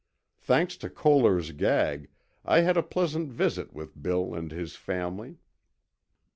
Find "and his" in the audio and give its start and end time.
4.33-4.75